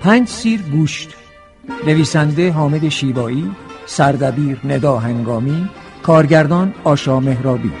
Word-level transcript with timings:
پنج 0.00 0.28
سیر 0.28 0.62
گوشت 0.62 1.14
نویسنده 1.86 2.52
حامد 2.52 2.88
شیبایی 2.88 3.50
سردبیر 3.86 4.60
ندا 4.64 4.98
هنگامی 4.98 5.68
کارگردان 6.02 6.74
آشا 6.84 7.20
مهرابی. 7.20 7.72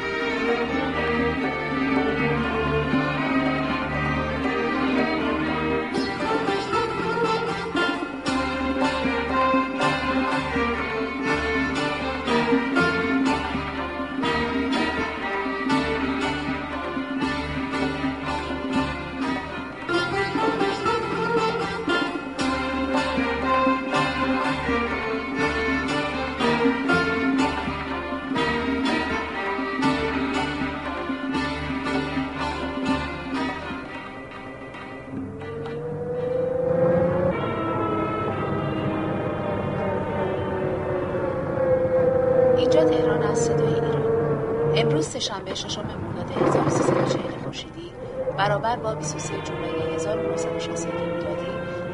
برابر 48.70 48.82
با 48.82 48.94
23 48.94 49.34
جولای 49.44 49.94
1962 49.94 50.92
میلادی 51.04 51.50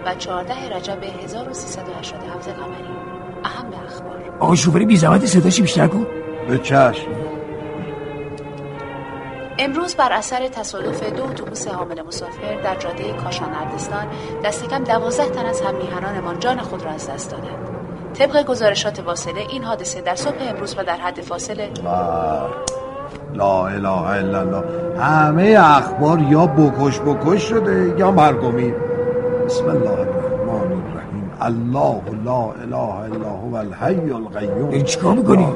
و 0.06 0.14
14 0.14 0.76
رجب 0.76 1.02
1387 1.24 2.48
قمری 2.48 2.96
اهم 3.44 3.84
اخبار. 3.86 4.36
آقا 4.40 4.54
شوفری 4.54 4.86
بی 4.86 4.96
زحمت 4.96 5.26
صداشی 5.26 5.62
بیشتر 5.62 5.86
کن. 5.86 6.06
به 6.48 6.58
چشم. 6.58 7.06
امروز 9.58 9.94
بر 9.94 10.12
اثر 10.12 10.48
تصادف 10.48 11.12
دو 11.12 11.24
اتوبوس 11.24 11.68
حامل 11.68 12.02
مسافر 12.02 12.60
در 12.62 12.76
جاده 12.76 13.12
کاشان 13.12 13.54
اردستان 13.54 14.06
دست 14.44 14.68
کم 14.68 14.84
دوازده 14.84 15.28
تن 15.28 15.46
از 15.46 15.60
هم 15.60 15.74
میهنانمان 15.74 16.38
جان 16.38 16.58
خود 16.58 16.82
را 16.82 16.90
از 16.90 17.10
دست 17.10 17.30
دادند. 17.30 17.68
طبق 18.14 18.44
گزارشات 18.44 18.98
واصله 18.98 19.40
این 19.50 19.64
حادثه 19.64 20.00
در 20.00 20.14
صبح 20.14 20.36
امروز 20.40 20.74
و 20.78 20.84
در 20.84 20.96
حد 20.96 21.20
فاصله. 21.20 21.70
لا 23.34 23.66
اله 23.66 23.88
الا 23.88 24.40
الله. 24.40 24.62
همه 24.98 25.56
اخبار 25.60 26.18
یا 26.20 26.46
بکش 26.46 27.00
بکش 27.00 27.42
شده 27.42 27.94
یا 27.98 28.10
مرگومی 28.10 28.72
بسم 29.46 29.64
الله 29.64 29.90
الرحمن 29.90 30.72
الرحیم. 30.72 31.30
الله 31.40 32.02
لا 32.24 32.52
اله 32.62 33.14
الا 33.14 33.30
هو 33.30 33.54
الحی 33.54 34.10
القیوم. 34.10 34.70
داری 34.70 34.82
چیکار 34.82 35.14
می‌کنی؟ 35.14 35.46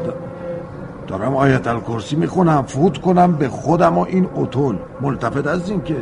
دارم 1.06 1.36
آیت 1.36 1.66
الکرسی 1.66 2.16
می‌خونم 2.16 2.62
فوت 2.62 2.98
کنم 2.98 3.32
به 3.32 3.48
خودم 3.48 3.98
و 3.98 4.06
این 4.08 4.28
اتول. 4.36 4.76
ملتفت 5.00 5.46
از 5.46 5.70
این 5.70 5.82
که 5.82 5.96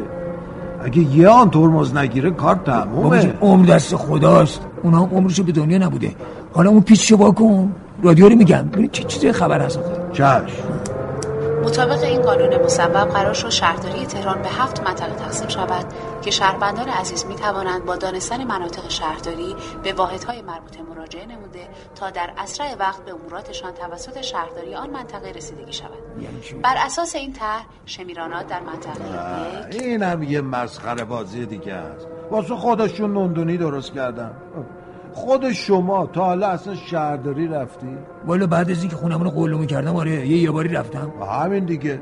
اگه 0.85 0.99
یه 0.99 1.29
آن 1.29 1.51
ترمز 1.51 1.97
نگیره 1.97 2.31
کار 2.31 2.55
تمومه. 2.55 3.35
عمر 3.41 3.67
دست 3.67 3.97
خداست. 3.97 4.61
اونا 4.83 4.99
هم 4.99 5.17
عمرشو 5.17 5.43
به 5.43 5.53
دنیا 5.53 5.79
نبوده. 5.79 6.11
حالا 6.53 6.71
اون 6.71 6.81
پیچشو 6.81 7.17
با 7.17 7.31
کن. 7.31 7.73
رادیو 8.03 8.29
رو 8.29 8.37
میگم. 8.37 8.65
چه 8.93 9.05
چیزی 9.05 9.33
خبر 9.33 9.61
هست 9.61 9.81
چشم. 10.13 10.47
مطابق 11.65 12.03
این 12.03 12.23
قانون 12.23 12.57
مصوب 12.57 12.93
قرار 12.93 13.35
شد 13.35 13.49
شهرداری 13.49 14.07
تهران 14.07 14.43
به 14.43 14.49
هفت 14.49 14.83
منطقه 14.83 15.15
تقسیم 15.15 15.49
شود 15.49 15.87
که 16.23 16.31
شهروندان 16.31 16.89
عزیز 16.89 17.27
می 17.27 17.35
توانند 17.35 17.85
با 17.85 17.97
دانستن 17.97 18.45
مناطق 18.45 18.89
شهرداری 18.89 19.57
به 19.83 19.93
واحدهای 19.93 20.43
مربوطه 20.43 20.83
مراجعه 20.83 21.27
نموده 21.27 21.69
تا 21.95 22.11
در 22.11 22.33
اسرع 22.39 22.75
وقت 22.79 23.05
به 23.05 23.13
اموراتشان 23.13 23.73
توسط 23.75 24.21
شهرداری 24.21 24.75
آن 24.75 24.91
منطقه 24.91 25.31
رسیدگی 25.31 25.73
شود. 25.73 25.91
یعنی؟ 26.21 26.63
بر 26.63 26.75
اساس 26.77 27.15
این 27.15 27.33
طرح 27.33 27.67
شمیرانات 27.87 28.47
در 28.47 28.61
منطقه 28.61 29.75
یک 29.75 29.83
این 29.83 30.03
هم 30.03 30.23
یه 30.23 30.41
مسخره 30.41 31.05
بازی 31.05 31.47
دیگه 31.47 31.73
است. 31.73 32.07
واسه 32.31 32.55
خودشون 32.55 33.13
نوندونی 33.13 33.57
درست 33.57 33.93
کردن. 33.93 34.33
خود 35.19 35.53
شما 35.53 36.07
تا 36.07 36.25
حالا 36.25 36.49
اصلا 36.49 36.75
شهرداری 36.75 37.49
رفتی؟ 37.49 37.87
والا 38.27 38.47
بعد 38.47 38.71
از 38.71 38.81
اینکه 38.81 38.97
خونمون 38.97 39.25
رو 39.25 39.31
قلمو 39.31 39.65
کردم 39.65 39.97
آره 39.97 40.27
یه 40.27 40.37
یه 40.37 40.51
باری 40.51 40.69
رفتم. 40.69 41.13
و 41.21 41.25
همین 41.25 41.65
دیگه. 41.65 42.01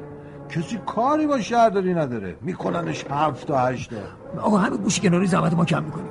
کسی 0.48 0.78
کاری 0.86 1.26
با 1.26 1.40
شهرداری 1.40 1.94
نداره. 1.94 2.36
میکننش 2.42 3.04
هفت 3.10 3.46
تا 3.46 3.58
هشت. 3.58 3.90
آقا 4.40 4.56
همه 4.56 4.76
گوشی 4.76 5.00
کناری 5.00 5.26
زحمت 5.26 5.54
ما 5.54 5.64
کم 5.64 5.82
می‌کنیم 5.82 6.06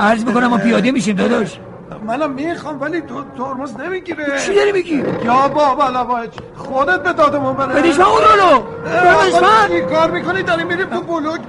عرض 0.00 0.24
می‌کنم 0.24 0.46
ما 0.46 0.58
پیاده 0.58 0.90
میشیم 0.90 1.16
داداش. 1.16 1.60
منم 1.98 2.30
می‌خوام 2.30 2.80
ولی 2.80 3.00
تو 3.00 3.24
ترمز 3.38 3.76
نمی‌گیره. 3.76 4.40
چی 4.46 4.54
داری 4.54 4.72
میگی؟ 4.72 4.96
یا 5.24 5.48
بابا 5.48 5.88
لواج 5.88 6.30
خودت 6.56 7.02
به 7.02 7.12
دادمون 7.12 7.54
بره. 7.56 7.74
بدیش 7.74 7.98
من 7.98 8.04
اون 8.04 8.20
رولو 8.22 8.62
بدیش 8.84 9.34
من. 9.34 9.68
چی 9.68 9.80
کار 9.80 10.10
می‌کنی؟ 10.10 10.42
داری 10.42 10.64
میری 10.64 10.84
تو 10.84 11.00
بلوک! 11.02 11.40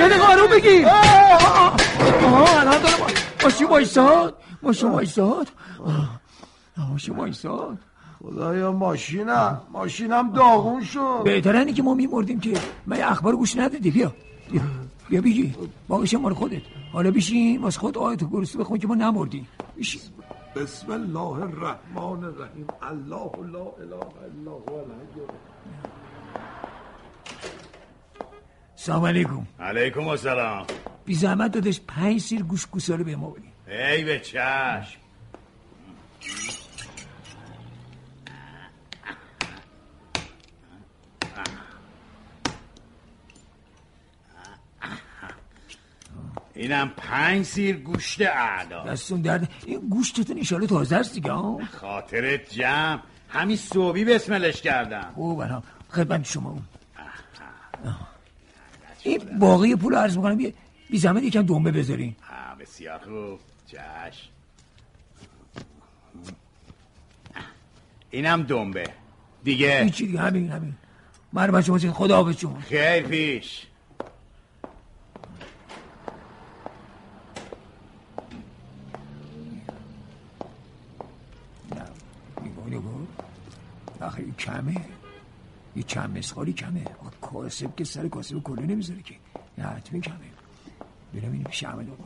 بده 0.00 0.18
قارون 0.18 0.50
بگیر 0.50 0.86
آه! 0.86 1.74
آها 2.24 2.60
الان 2.60 2.82
داره 2.82 2.94
ماشین 3.44 3.66
وایساد. 3.66 4.34
ماشین 4.62 4.90
وایساد. 4.90 5.48
آه، 5.86 6.90
ماشین 6.92 7.16
وایساد. 7.16 7.78
خدایا 8.24 8.72
ماشینم 8.72 9.60
ماشینم 9.72 10.32
داغون 10.32 10.84
شد. 10.84 11.20
بهتره 11.24 11.72
که 11.72 11.82
ما 11.82 11.94
میمردیم 11.94 12.40
که 12.40 12.52
من 12.86 13.00
اخبار 13.02 13.36
گوش 13.36 13.56
ندادی. 13.56 13.90
بیا. 13.90 14.12
بیا. 14.52 14.60
بیا 15.10 15.20
بگی 15.20 15.54
باقیش 15.88 16.14
مال 16.14 16.34
خودت. 16.34 16.62
حالا 16.92 17.10
بیشین 17.10 17.62
واسه 17.62 17.80
خود 17.80 17.98
آیت 17.98 18.24
گرسته 18.24 18.58
بخون 18.58 18.78
که 18.78 18.86
ما 18.86 18.94
نمردیم. 18.94 19.48
بیشین 19.76 20.00
بسم 20.56 20.92
الله 20.92 21.42
الرحمن 21.42 22.24
الرحیم. 22.24 22.66
الله 22.82 23.30
لا 23.52 23.66
اله 23.82 24.06
الا 24.24 24.50
هو 24.50 24.74
الحی 24.74 25.20
سلام 28.76 29.04
علیکم. 29.04 29.46
علیکم 29.60 30.08
السلام. 30.08 30.66
بی 31.04 31.14
زحمت 31.14 31.52
دادش 31.52 31.80
پنج 31.88 32.20
سیر 32.20 32.42
گوش 32.42 32.66
گوساله 32.66 33.04
به 33.04 33.16
ما 33.16 33.30
بدی 33.30 33.52
ای 33.68 34.04
به 34.04 34.20
چشم. 34.20 35.00
اینم 46.60 46.88
پنج 46.96 47.44
سیر 47.44 47.76
گوشت 47.76 48.20
اعلا 48.20 48.84
دستون 48.84 49.20
درد 49.20 49.48
این 49.66 49.80
گوشتتون 49.80 50.36
ایشالا 50.36 50.66
تازه 50.66 50.96
است 50.96 51.14
دیگه 51.14 51.32
خاطرت 51.72 52.50
جمع. 52.50 53.00
همین 53.28 53.56
صوبی 53.56 54.04
بسملش 54.04 54.62
کردم. 54.62 55.10
خوب 55.14 55.38
الان 55.38 55.62
خدمت 55.88 56.24
شما. 56.24 56.50
اون 56.50 56.62
این 59.02 59.38
باقی 59.38 59.76
پول 59.76 59.94
عرض 59.94 60.16
می‌کنم. 60.16 60.36
بی, 60.36 60.54
بی 60.90 60.98
زحمت 60.98 61.22
یکم 61.22 61.42
دنبه 61.42 61.72
بذارین. 61.72 62.16
ها 62.22 62.54
بسیار 62.54 62.98
خوب. 62.98 63.40
چشم 63.66 64.28
اینم 68.10 68.42
دنبه. 68.42 68.84
دیگه. 69.44 69.82
هیچی 69.84 70.06
دیگه. 70.06 70.20
همین 70.20 70.50
همین. 70.50 70.74
مرمت 71.32 71.64
شما 71.64 71.78
خدا 71.78 72.16
حافظ 72.16 72.40
شما. 72.40 72.60
خیر 72.60 73.02
پیش 73.02 73.66
نه 81.74 81.82
نگاه 82.42 82.66
نگاه 82.66 82.92
آخه 84.00 84.18
این 84.18 84.28
کمه. 84.40 84.76
یه 85.76 85.82
چند 85.82 86.18
مسخالی 86.18 86.52
کمه. 86.52 86.84
کاسب 87.20 87.76
که 87.76 87.84
سر 87.84 88.08
کاسب 88.08 88.42
کلو 88.42 88.62
نمی‌ذاره 88.62 89.02
که. 89.02 89.14
نه 89.58 89.64
حتمی 89.64 90.00
کمه. 90.00 90.14
بینم 91.12 91.32
این 91.32 91.44
پیش 91.44 91.64
احمد 91.64 91.86
آقا. 91.90 92.04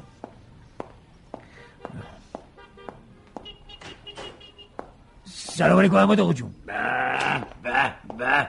سلام 5.25 5.79
علیکم 5.79 5.95
احمد 5.97 6.21
آقا 6.21 6.33
جون. 6.33 6.51
به 6.67 6.75
به 7.63 7.93
به. 8.19 8.49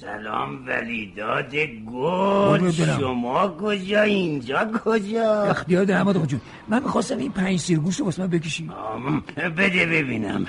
سلام 0.00 0.66
ولیداد 0.66 1.54
گل. 1.90 2.70
شما 2.70 3.48
کجا؟ 3.48 4.02
اینجا 4.02 4.70
کجا؟ 4.84 5.42
اختیار 5.42 5.84
دارم 5.84 6.00
احمد 6.00 6.16
آقا 6.16 6.26
جون. 6.26 6.40
من 6.68 6.82
می‌خواستم 6.82 7.18
این 7.18 7.32
پنج 7.32 7.58
سیر 7.60 7.78
گوشت 7.78 8.00
رو 8.00 8.04
واسه 8.06 8.22
من 8.22 8.28
بکشی. 8.28 8.68
آم، 8.68 9.24
بده 9.36 9.86
ببینم. 9.86 10.46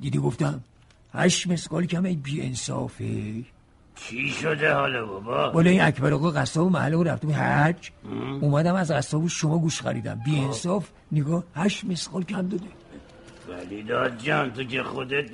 دیدی 0.00 0.18
گفتم 0.18 0.60
هشت 1.14 1.46
مسقال 1.46 1.86
کمه 1.86 2.14
بی 2.14 2.42
انصافه. 2.42 3.44
چی 3.96 4.28
شده 4.28 4.74
حالا 4.74 5.06
بابا؟ 5.06 5.50
بالا 5.50 5.70
این 5.70 5.80
اکبر 5.80 6.12
آقا 6.12 6.30
قصاب 6.30 6.70
محله 6.70 7.02
رفتم 7.02 7.32
حج. 7.32 7.90
اومدم 8.40 8.74
از 8.74 8.90
قصاب 8.90 9.26
شما 9.26 9.58
گوش 9.58 9.82
خریدم. 9.82 10.20
بی 10.24 10.38
انصاف 10.38 10.88
نگاه 11.12 11.44
هشت 11.54 11.84
مسقال 11.84 12.22
کم 12.22 12.48
داده. 12.48 12.66
ولیداد 13.48 14.18
جان 14.18 14.52
تو 14.52 14.64
که 14.64 14.82
خودت 14.82 15.30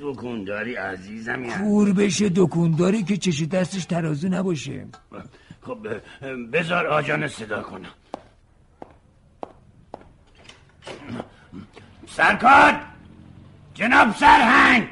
داری 0.47 0.75
عزیزم 0.75 1.43
یعنی. 1.43 1.63
کور 1.63 1.93
بشه 1.93 2.29
داری 2.29 3.03
که 3.03 3.17
چش 3.17 3.43
دستش 3.43 3.85
ترازو 3.85 4.29
نباشه. 4.29 4.85
خب 5.61 5.87
بذار 6.53 6.87
آجان 6.87 7.27
صدا 7.27 7.61
کنم. 7.61 7.89
سرکار! 12.07 12.81
جناب 13.73 14.15
سرهنگ! 14.15 14.87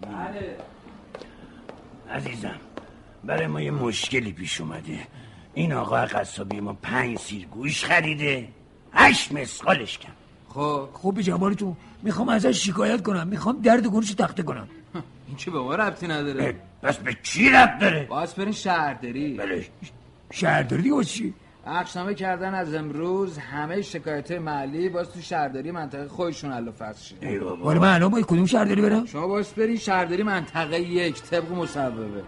بله. 0.00 0.56
عزیزم 2.10 2.54
برای 3.24 3.46
ما 3.46 3.60
یه 3.60 3.70
مشکلی 3.70 4.32
پیش 4.32 4.60
اومده. 4.60 5.06
این 5.54 5.72
آقا 5.72 5.96
قصابی 5.96 6.60
ما 6.60 6.72
پنج 6.72 7.18
سیر 7.18 7.46
گوش 7.46 7.84
خریده. 7.84 8.48
هشت 8.92 9.32
مسقالش 9.32 9.98
کن 9.98 10.12
خب. 10.48 10.88
خوب 10.92 11.20
جمالتون 11.20 11.76
می‌خوام 12.02 12.28
ازش 12.28 12.66
شکایت 12.66 13.02
کنم. 13.02 13.26
می‌خوام 13.28 13.60
درد 13.60 13.86
گونش 13.86 14.14
تخته 14.14 14.42
کنم. 14.42 14.68
این 15.28 15.36
چه 15.36 15.50
به 15.50 15.58
ما 15.58 15.74
ربطی 15.74 16.06
نداره؟ 16.06 16.56
پس 16.82 16.96
به 16.96 17.16
چی 17.22 17.50
ربط 17.50 17.78
داره؟ 17.80 18.04
باز 18.04 18.34
برین 18.34 18.52
شهرداری. 18.52 19.36
بله. 19.36 19.66
شهرداری 20.34 20.82
دیگه 20.82 21.04
چی؟ 21.04 21.34
عقشنامه 21.66 22.14
کردن 22.14 22.54
از 22.54 22.74
امروز 22.74 23.38
همه 23.38 23.82
شکایت 23.82 24.30
محلی 24.30 24.88
باز 24.88 25.10
تو 25.10 25.20
شهرداری 25.20 25.70
منطقه 25.70 26.08
خودشون 26.08 26.52
حل 26.52 26.68
و 26.68 26.72
فصل 26.72 27.04
شه 27.04 27.16
ولی 27.64 27.78
من 27.78 27.94
الان 27.94 28.10
باید 28.10 28.26
کدوم 28.26 28.46
شهرداری 28.46 28.82
برم؟ 28.82 29.06
شما 29.06 29.26
باز 29.26 29.52
برین 29.52 29.76
شهرداری 29.76 30.22
منطقه 30.22 30.80
یک 30.80 31.22
طبق 31.22 31.52
مصوبه. 31.52 32.22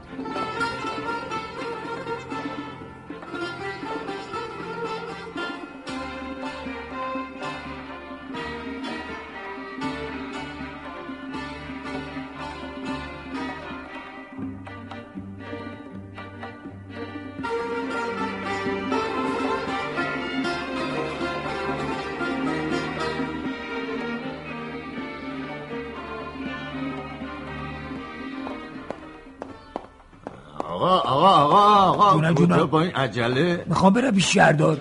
کجا 32.34 32.66
با 32.66 32.80
این 32.80 32.90
عجله. 32.90 33.64
می‌خوام 33.66 33.92
برم 33.92 34.14
پیش 34.14 34.34
شهردار. 34.34 34.80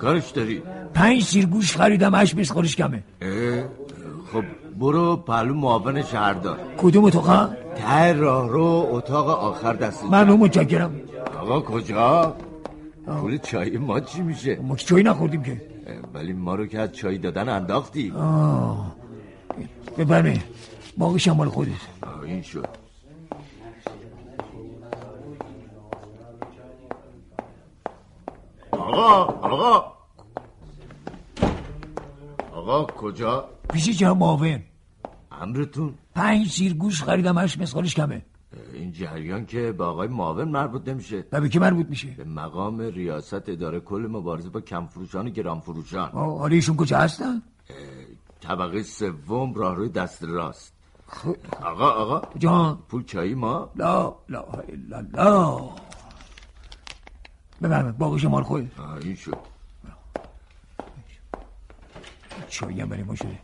کارش 0.00 0.30
داری؟ 0.30 0.62
پنج 0.94 1.22
سیر 1.24 1.46
گوش 1.46 1.76
خریدم 1.76 2.14
هش 2.14 2.34
بیس 2.34 2.52
خورش 2.52 2.76
کمه. 2.76 3.02
خب 4.32 4.44
برو 4.80 5.16
پلو 5.16 5.54
معاون 5.54 6.02
شهردار. 6.02 6.58
کدوم 6.78 7.04
اتاقا؟ 7.04 7.48
ته 7.76 8.12
راه 8.12 8.48
رو 8.48 8.88
اتاق 8.90 9.28
آخر 9.28 9.72
دستی 9.72 10.06
من 10.06 10.30
اون 10.30 10.40
متشکرم. 10.40 11.00
آقا 11.40 11.60
کجا؟ 11.60 12.36
پول 13.06 13.38
چای 13.38 13.78
ما 13.78 14.00
چی 14.00 14.20
میشه؟ 14.20 14.56
ما 14.56 14.76
چای 14.76 15.02
نخوردیم 15.02 15.42
که. 15.42 15.62
ولی 16.14 16.32
ما 16.32 16.54
رو 16.54 16.66
که 16.66 16.78
از 16.80 16.92
چای 16.92 17.18
دادن 17.18 17.48
انداختی. 17.48 18.12
ببرمه 19.98 20.44
باقی 20.98 21.18
شمال 21.18 21.48
خودت. 21.48 21.70
این 22.26 22.42
شد. 22.42 22.85
آقا 28.96 29.48
آقا. 29.48 29.92
آقا 32.52 32.84
کجا؟ 32.84 33.48
پیش 33.72 33.98
جناب 33.98 34.16
معاون. 34.16 34.62
امرتون. 35.32 35.94
پنج 36.14 36.48
سیر 36.48 36.74
گوش 36.74 37.02
خریدم 37.02 37.38
هش 37.38 37.58
مسخالش 37.58 37.94
کمه. 37.94 38.22
این 38.72 38.92
جریان 38.92 39.46
که 39.46 39.72
به 39.72 39.84
آقای 39.84 40.08
معاون 40.08 40.48
مربوط 40.48 40.88
نمیشه. 40.88 41.24
و 41.32 41.40
به 41.40 41.48
کی 41.48 41.58
مربوط 41.58 41.86
میشه؟ 41.88 42.08
به 42.08 42.24
مقام 42.24 42.78
ریاست 42.80 43.48
اداره 43.48 43.80
کل 43.80 44.06
مبارزه 44.10 44.50
با 44.50 44.60
کم 44.60 44.86
فروشان 44.86 45.26
و 45.26 45.30
گران 45.30 45.60
فروشان 45.60 46.10
حالا 46.10 46.54
ایشون 46.54 46.76
کجا 46.76 46.98
هستن؟ 46.98 47.42
طبقه 48.40 48.82
سوم 48.82 49.54
راهروی 49.54 49.88
دست 49.88 50.24
راست. 50.24 50.72
خب. 51.06 51.36
آقا 51.62 51.88
آقا. 51.90 52.22
جان. 52.38 52.78
پول 52.88 53.04
چایی 53.04 53.34
ما؟ 53.34 53.70
لا 53.76 54.14
لا 54.28 54.40
الا 54.68 55.00
لا. 55.14 55.60
بفرمه 57.62 57.92
باقی 57.92 58.18
شمال 58.18 58.42
خود 58.42 58.70
این 59.02 59.16
شد. 59.16 59.38
چایی 62.48 62.80
هم 62.80 62.88
برای 62.88 63.02
ما 63.02 63.14
شده 63.14 63.38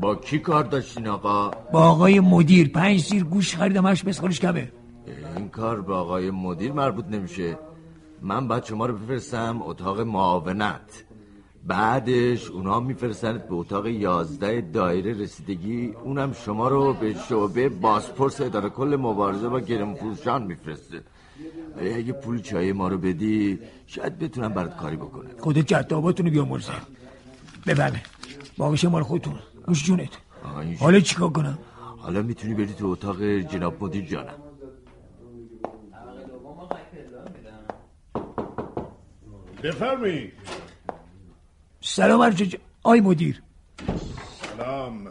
با 0.00 0.14
کی 0.14 0.38
کار 0.38 0.64
داشتین 0.64 1.08
آقا؟ 1.08 1.50
با 1.72 1.80
آقای 1.80 2.20
مدیر. 2.20 2.68
پنج 2.68 3.00
سیر 3.00 3.24
گوش 3.24 3.56
خریدم 3.56 3.86
هش 3.86 4.04
مسخالش 4.04 4.40
کمه 4.40 4.72
این 5.36 5.48
کار 5.48 5.80
با 5.80 5.98
آقای 5.98 6.30
مدیر 6.30 6.72
مربوط 6.72 7.04
نمیشه. 7.04 7.58
من 8.22 8.48
باید 8.48 8.64
شما 8.64 8.86
رو 8.86 8.98
بفرستم 8.98 9.62
اتاق 9.62 10.00
معاونت. 10.00 11.04
بعدش 11.66 12.50
اونا 12.50 12.80
میفرستند 12.80 13.48
به 13.48 13.54
اتاق 13.54 13.86
یازده 13.86 14.60
دایره 14.60 15.12
رسیدگی. 15.12 15.94
اونم 16.04 16.32
شما 16.32 16.68
رو 16.68 16.92
به 16.92 17.14
شعبه 17.28 17.68
بازپرس 17.68 18.40
اداره 18.40 18.68
کل 18.68 18.96
مبارزه 19.00 19.48
با 19.48 19.60
گرم 19.60 19.94
فروشان 19.94 20.42
میفرسته 20.42 21.02
اگه 21.80 22.12
پول 22.12 22.42
چای 22.42 22.72
ما 22.72 22.88
رو 22.88 22.98
بدی 22.98 23.58
شاید 23.86 24.18
بتونم 24.18 24.52
برات 24.54 24.76
کاری 24.76 24.96
بکنه 24.96 25.30
خودت 25.38 25.66
جداباتونو 25.66 26.30
بیا 26.30 26.44
مرزه 26.44 26.72
ببرمه 27.66 28.02
باقی 28.56 28.76
شما 28.76 29.02
خودتون. 29.02 29.34
گوش 29.66 29.84
جونت. 29.84 30.14
حالا 30.80 31.00
چیکار 31.00 31.30
کنم؟ 31.30 31.58
حالا 31.98 32.22
می‌تونی 32.22 32.54
بری 32.54 32.74
تو 32.74 32.86
اتاق 32.86 33.22
جناب 33.22 33.84
مدیر 33.84 34.04
جانم. 34.04 34.38
بفرمایید. 39.62 40.32
سلام 41.88 42.22
عرض 42.22 42.42
آی 42.82 43.00
مدیر. 43.00 43.42
سلام. 44.56 45.08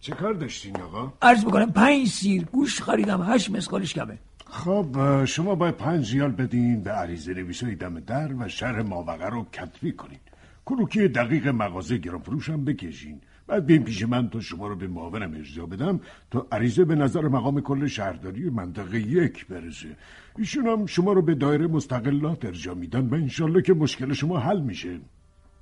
چه 0.00 0.12
کار 0.12 0.34
داشتین 0.34 0.76
آقا؟ 0.80 1.12
عرض 1.22 1.44
بکنم 1.44 1.72
پنج 1.72 2.08
سیر 2.08 2.44
گوش 2.44 2.82
خریدم 2.82 3.22
هشت 3.22 3.50
مسخالش 3.50 3.94
کمه. 3.94 4.18
خب 4.46 5.24
شما 5.24 5.54
باید 5.54 5.76
پنج 5.76 6.12
ریال 6.12 6.30
بدین 6.30 6.82
به 6.82 6.90
عریضه 6.90 7.34
نویسای 7.34 7.74
دم 7.74 8.00
در 8.00 8.34
و 8.38 8.48
شهر 8.48 8.82
ماوقع 8.82 9.28
رو 9.28 9.46
کتبی 9.52 9.92
کنین. 9.92 10.18
کروکی 10.66 11.08
دقیق 11.08 11.48
مغازه 11.48 11.96
گران 11.96 12.20
فروش 12.20 12.48
هم 12.48 12.64
بکشین. 12.64 13.20
بعد 13.46 13.66
بیم 13.66 13.82
پیش 13.82 14.02
من 14.02 14.28
تا 14.28 14.40
شما 14.40 14.66
رو 14.66 14.76
به 14.76 14.86
معاونم 14.86 15.34
اجزا 15.34 15.66
بدم 15.66 16.00
تا 16.30 16.46
عریضه 16.52 16.84
به 16.84 16.94
نظر 16.94 17.28
مقام 17.28 17.60
کل 17.60 17.86
شهرداری 17.86 18.50
منطقه 18.50 19.00
یک 19.00 19.46
برسه. 19.46 19.96
ایشون 20.38 20.66
هم 20.66 20.86
شما 20.86 21.12
رو 21.12 21.22
به 21.22 21.34
دایره 21.34 21.66
مستقلات 21.66 22.44
ارجا 22.44 22.74
میدن 22.74 23.06
و 23.06 23.14
انشالله 23.14 23.62
که 23.62 23.74
مشکل 23.74 24.12
شما 24.12 24.38
حل 24.38 24.60
میشه. 24.60 25.00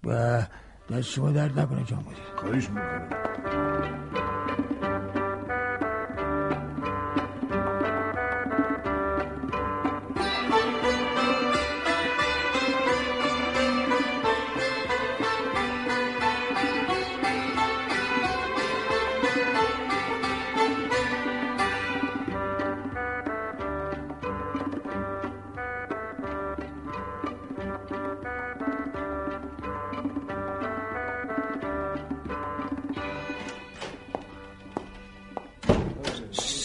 و 0.05 0.43
دست 0.91 1.03
شما 1.03 1.31
درد 1.31 1.59
نکنه 1.61 1.85
جان 1.85 1.99
مدیر 1.99 2.25
خواهش 2.37 2.69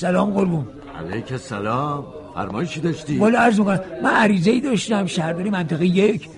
سلام 0.01 0.29
قربون. 0.33 0.65
علیک 0.99 1.37
سلام. 1.37 2.05
فرمایشی 2.35 2.79
داشتی؟ 2.81 3.17
والا 3.17 3.39
عرض 3.39 3.59
می‌کنم 3.59 3.79
من 4.03 4.09
عریضه 4.09 4.51
ای 4.51 4.61
داشتم 4.61 5.05
شهرداری 5.05 5.49
منطقه 5.49 5.85
یک. 5.85 6.29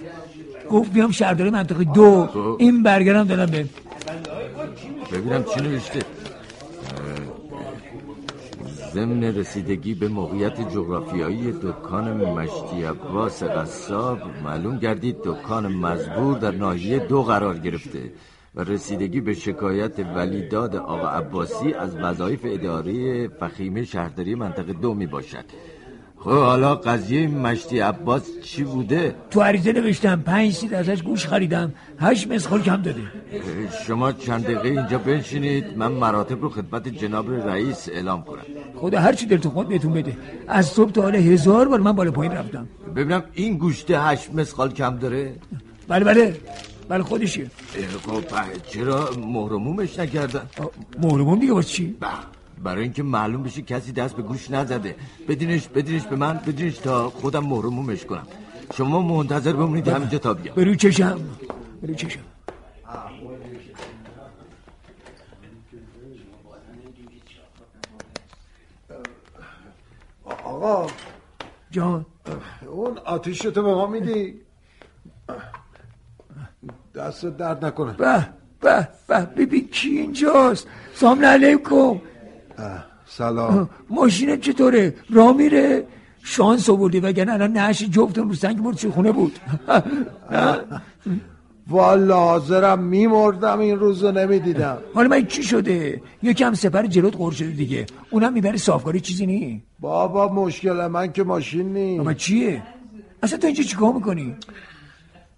گفت 0.70 0.94
بیام 0.94 1.12
شهرداری 1.12 1.50
منطقه 1.50 1.84
دو. 1.84 2.28
خب. 2.34 2.56
این 2.60 2.84
برگرم 2.84 3.28
دادم 3.28 3.52
به 3.52 3.66
ببینم 5.12 5.44
چی 5.44 5.62
نوشته. 5.62 6.00
ضمن 8.94 9.24
رسیدگی 9.24 9.94
به 9.94 10.08
موقعیت 10.08 10.58
جغرافیایی 10.74 11.52
دکان 11.52 12.06
مشتی 12.38 12.84
عباس 12.84 13.44
قصاب 13.44 14.20
معلوم 14.44 14.78
گردید 14.78 15.18
دکان 15.26 15.68
مزبور 15.68 16.38
در 16.38 16.52
ناحیه 16.52 17.00
دو 17.00 17.24
قرار 17.24 17.58
گرفته. 17.58 18.12
و 18.56 18.64
رسیدگی 18.64 19.22
به 19.22 19.34
شکایت 19.34 20.00
ولیداد 20.00 20.76
آقا 20.76 21.10
عباسی 21.10 21.74
از 21.74 21.96
وظایف 21.96 22.40
اداری 22.44 23.28
فخیمه 23.28 23.84
شهرداری 23.84 24.36
منطقه 24.36 24.74
دو 24.74 24.94
می 24.94 25.08
باشد 25.08 25.46
خب 26.24 26.30
حالا 26.30 26.76
قضیه 26.76 27.28
مشتی 27.28 27.80
عباس 27.80 28.40
چی 28.42 28.64
بوده؟ 28.64 29.16
تو 29.32 29.42
عریضه 29.42 29.72
نوشتم. 29.72 30.22
پنج 30.22 30.54
سیر 30.54 30.76
ازش 30.76 31.04
گوش 31.04 31.28
خریدم. 31.28 31.74
هشت 32.00 32.28
مسخال 32.28 32.62
کم 32.62 32.82
داده 32.82 33.02
شما 33.88 34.12
چند 34.12 34.44
دقیقه 34.44 34.70
اینجا 34.70 34.98
بنشینید. 34.98 35.78
من 35.78 35.92
مراتب 35.92 36.42
رو 36.42 36.50
خدمت 36.50 36.88
جناب 36.88 37.48
رئیس 37.48 37.90
اعلام 37.90 38.24
کنم. 38.24 38.42
خدا 38.76 39.00
هر 39.00 39.14
چی 39.14 39.26
دلتون 39.26 39.52
خود 39.52 39.68
بهتون 39.68 39.94
بده. 39.94 40.18
از 40.48 40.66
صبح 40.66 40.92
تا 40.92 41.02
حالا 41.02 41.20
هزار 41.20 41.68
بار 41.68 41.80
من 41.80 41.92
بالا 41.92 42.12
پایین 42.12 42.32
رفتم. 42.32 42.68
ببینم 42.96 43.24
این 43.34 43.58
گوشته 43.58 44.02
هشت 44.02 44.34
مسخال 44.34 44.72
کم 44.72 44.98
داره؟ 44.98 45.36
بله 45.88 46.06
بله. 46.06 46.36
بله 46.90 47.04
خودشه 47.04 47.52
خب 48.06 48.24
چرا 48.68 49.10
مهرمومش 49.12 50.00
نکردن؟ 50.00 50.50
مهرموم 51.00 51.40
دیگه 51.40 51.54
واسه 51.54 51.68
چی؟ 51.68 51.98
برای 52.64 52.84
اینکه 52.84 53.04
معلوم 53.04 53.44
بشه 53.44 53.62
کسی 53.62 53.92
دست 53.92 54.16
به 54.16 54.24
گوش 54.24 54.52
نزده. 54.52 54.96
بدینش 55.28 55.68
بدینش 55.68 56.04
به 56.04 56.16
من 56.16 56.38
بدینش 56.48 56.78
تا 56.78 57.10
خودم 57.10 57.46
مهرمومش 57.46 58.06
کنم. 58.06 58.28
شما 58.74 59.02
منتظر 59.02 59.54
بمونید 59.54 59.88
همینجا 59.88 60.18
تا 60.18 60.34
بیام. 60.34 60.56
برو 60.56 60.76
چشم. 60.76 61.20
برو 61.82 61.94
چشم. 61.94 62.20
آقا. 70.44 70.88
جان. 71.72 72.06
اون 72.68 72.98
آتیشتو 72.98 73.64
به 73.64 73.74
ما 73.74 73.88
میدی؟ 73.88 74.40
دست 76.96 77.26
درد 77.26 77.66
نکنه. 77.66 77.94
به 77.94 78.28
به 78.62 78.88
به 79.08 79.20
ببین 79.20 79.68
کی 79.72 79.90
اینجاست. 79.90 80.68
سلام 80.94 81.26
علیکم. 81.26 82.02
سلام. 83.06 83.70
ماشینت 83.90 84.42
چطوره؟ 84.42 84.96
را 85.10 85.34
میره؟ 85.34 85.84
شانس 86.24 86.70
آوردی 86.70 87.00
وگرنه 87.00 87.34
الان 87.34 87.52
نهش 87.52 87.84
جفتم 87.84 88.28
رو 88.30 88.34
سنگ 88.34 88.60
مرد 88.60 88.88
خونه 88.90 89.12
بود. 89.12 89.40
والا 91.70 92.20
حاضرم 92.20 92.80
میمردم 92.80 93.60
این 93.60 93.80
روزو 93.80 94.12
نمی‌دیدم. 94.12 94.78
حالا 94.94 95.08
من 95.08 95.26
چی 95.26 95.44
شده؟ 95.44 96.02
یکم 96.24 96.54
سپر 96.54 96.86
جلوت 96.86 97.16
قور 97.16 97.32
شده 97.32 97.50
دیگه. 97.50 97.86
اونم 98.10 98.34
می‌بره 98.34 98.58
صافکاری 98.58 99.00
چیزی 99.00 99.26
نی. 99.26 99.64
بابا 99.80 100.34
مشکل 100.34 100.88
من 100.88 101.12
که 101.12 101.24
ماشین 101.24 101.74
نی 101.74 102.00
اما 102.00 102.14
چیه؟ 102.14 102.62
اصلا 103.24 103.40
تو 103.40 103.48
اینجا 103.48 103.64
چیکار 103.64 103.94
می‌کنی؟ 103.94 104.36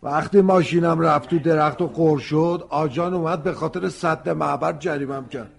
وقتی 0.05 0.41
ماشینم 0.41 0.99
رفت 0.99 1.29
تو 1.29 1.39
درخت 1.39 1.81
و 1.81 1.87
قور 1.87 2.19
شد 2.19 2.65
آجان 2.69 3.13
اومد 3.13 3.43
به 3.43 3.53
خاطر 3.53 3.89
صد 3.89 4.29
معبر 4.29 4.73
جریمم 4.73 5.25
کرد. 5.27 5.51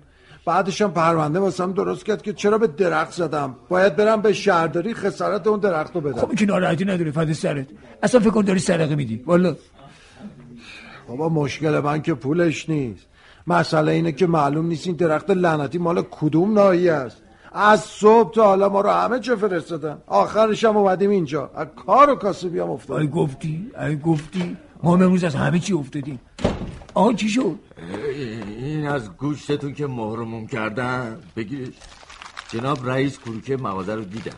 بعدشم 0.44 0.90
پرونده 0.90 1.38
واسم 1.38 1.72
درست 1.72 2.04
کرد 2.04 2.22
که 2.22 2.32
چرا 2.32 2.58
به 2.58 2.66
درخت 2.66 3.12
زدم؟ 3.12 3.56
باید 3.68 3.96
برم 3.96 4.22
به 4.22 4.32
شهرداری 4.32 4.94
خسارت 4.94 5.46
اون 5.46 5.60
درخت 5.60 5.94
رو 5.94 6.00
بدم. 6.00 6.20
خب 6.20 6.34
که 6.34 6.46
ناراحتی 6.46 6.84
نداره 6.84 7.10
فد 7.10 7.32
سرت. 7.32 7.66
اصلا 8.02 8.20
فکر 8.20 8.30
کن 8.30 8.42
داری 8.42 8.58
سرقه 8.58 8.94
میدی. 8.94 9.22
والا. 9.26 9.56
بابا 11.08 11.28
مشکل 11.28 11.80
من 11.80 12.02
که 12.02 12.14
پولش 12.14 12.68
نیست. 12.68 13.06
مسئله 13.46 13.92
اینه 13.92 14.12
که 14.12 14.26
معلوم 14.26 14.66
نیست 14.66 14.86
این 14.86 14.96
درخت 14.96 15.30
لعنتی 15.30 15.78
مال 15.78 16.02
کدوم 16.10 16.54
ناحیه 16.54 16.92
است. 16.92 17.22
از 17.56 17.80
صبح 17.80 18.32
تا 18.34 18.44
حالا 18.44 18.68
ما 18.68 18.80
رو 18.80 18.90
همه 18.90 19.20
چه 19.20 19.36
فرستادن. 19.36 19.98
آخرش 20.06 20.64
هم 20.64 20.76
اومدیم 20.76 21.10
اینجا. 21.10 21.50
از 21.54 21.66
کار 21.86 22.10
و 22.10 22.14
کاسبی 22.14 22.58
هم 22.58 22.70
افتادیم. 22.70 23.02
ای 23.02 23.08
گفتی 23.08 23.70
ای 23.80 23.96
گفتی. 23.96 24.56
ما 24.82 24.94
امروز 24.94 25.24
از 25.24 25.34
همه 25.34 25.58
چی 25.58 25.72
افتادیم. 25.72 26.20
آقا 26.94 27.12
چی 27.12 27.28
شد؟ 27.28 27.58
این 28.58 28.86
از 28.86 29.16
گوشتتون 29.16 29.74
که 29.74 29.86
مهرموم 29.86 30.46
کردن. 30.46 31.20
بگیرش 31.36 31.74
جناب 32.48 32.88
رئیس 32.88 33.18
کروکه 33.18 33.56
مغازه 33.56 33.94
رو 33.94 34.04
دیدن. 34.04 34.36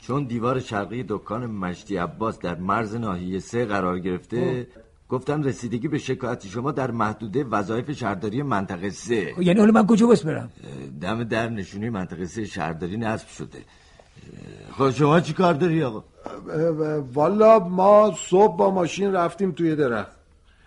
چون 0.00 0.24
دیوار 0.24 0.60
شرقی 0.60 1.04
دکان 1.08 1.46
مشتی 1.46 1.96
عباس 1.96 2.38
در 2.38 2.54
مرز 2.54 2.96
ناحیه 2.96 3.38
سه 3.38 3.64
قرار 3.64 3.98
گرفته 3.98 4.66
گفتم 5.10 5.42
رسیدگی 5.42 5.88
به 5.88 5.98
شکایت 5.98 6.46
شما 6.46 6.72
در 6.72 6.90
محدوده 6.90 7.44
وظایف 7.44 7.90
شهرداری 7.92 8.42
منطقه 8.42 8.90
سه. 8.90 9.34
یعنی 9.38 9.60
حالا 9.60 9.72
من 9.72 9.86
کجا 9.86 10.06
بس 10.06 10.22
برم؟ 10.22 10.50
دم 11.00 11.24
در 11.24 11.48
نشونی 11.48 11.88
منطقه 11.90 12.26
سه 12.26 12.44
شهرداری 12.44 12.96
نصب 12.96 13.28
شده. 13.28 13.58
خب 14.72 14.90
شما 14.90 15.20
چی 15.20 15.32
کار 15.32 15.54
داری 15.54 15.82
آقا؟ 15.82 16.04
والا 17.14 17.58
ما 17.58 18.14
صبح 18.18 18.56
با 18.56 18.70
ماشین 18.70 19.12
رفتیم 19.12 19.52
توی 19.52 19.76
درخت. 19.76 20.16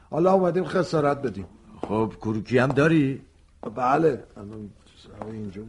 حالا 0.09 0.33
اومدیم 0.33 0.63
خسارت 0.65 1.21
بدیم. 1.21 1.45
خب 1.81 2.13
کروکی 2.21 2.57
هم 2.57 2.69
داری؟ 2.69 3.21
بله. 3.75 4.23
اینجا 5.31 5.61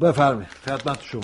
بفرمایید. 0.00 0.48
خدمت 0.48 1.02
شما. 1.02 1.20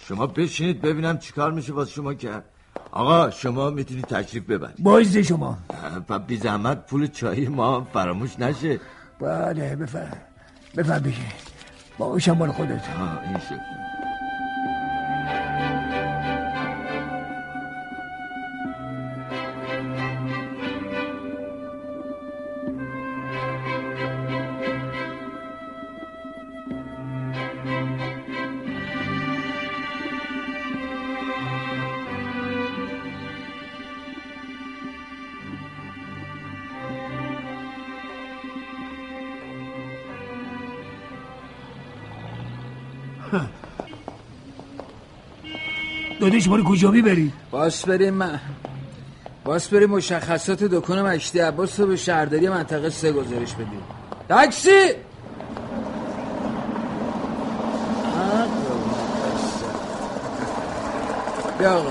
شما 0.00 0.26
بشینید 0.26 0.80
ببینم 0.80 1.18
چیکار 1.18 1.52
میشه 1.52 1.72
واسه 1.72 1.90
شما 1.90 2.14
کرد. 2.14 2.44
آقا 2.92 3.30
شما 3.30 3.70
می‌تونید 3.70 4.04
تشریف 4.04 4.44
ببرید. 4.44 4.76
باعث 4.78 5.16
شما. 5.16 5.58
بی 6.26 6.36
زحمت 6.36 6.86
پول 6.86 7.06
چایی 7.06 7.48
ما 7.48 7.86
فراموش 7.92 8.38
نشه. 8.38 8.80
بله 9.20 9.76
بفرم 9.76 10.16
بفرم 10.76 11.02
بشه 11.02 11.22
باشم 11.98 12.32
مال 12.32 12.52
خودت. 12.52 12.82
این 13.26 13.38
شکل 13.38 13.56
دادش 46.38 46.48
ما 46.48 46.62
کجا 46.62 46.90
می‌بری؟ 46.90 47.32
باس 47.50 47.84
بریم 47.84 48.14
من. 48.14 48.40
باس 49.44 49.68
بریم 49.68 49.90
مشخصات 49.90 50.64
دکان 50.64 51.02
مشتی 51.02 51.38
عباس 51.38 51.80
رو 51.80 51.86
به 51.86 51.96
شهرداری 51.96 52.48
منطقه 52.48 52.90
سه 52.90 53.12
گزارش 53.12 53.54
بدیم. 53.54 53.82
تاکسی! 54.28 54.70
بیا 61.58 61.72
آقا. 61.72 61.90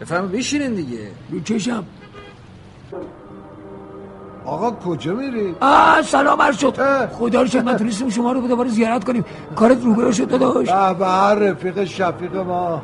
بفهم 0.00 0.28
بشینین 0.28 0.74
دیگه. 0.74 1.10
رو 1.30 1.40
چشم. 1.40 1.84
آقا 4.66 4.76
کجا 4.90 5.14
میری؟ 5.14 5.54
آه 5.60 6.02
سلام 6.02 6.42
عرض 6.42 6.58
شد. 6.58 6.74
خدا 7.06 7.40
رو 7.42 7.46
شد 7.46 7.64
من 7.64 7.76
تونستیم 7.76 8.08
شما 8.08 8.32
رو 8.32 8.48
دوباره 8.48 8.68
زیارت 8.68 9.04
کنیم. 9.04 9.24
کارت 9.56 9.84
روبرو 9.84 10.12
شد 10.12 10.28
داداش. 10.28 10.68
به 10.98 11.06
هر 11.06 11.34
رفیق 11.34 11.84
شفیق 11.84 12.36
ما. 12.36 12.82